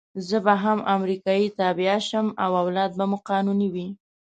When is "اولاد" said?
2.63-2.91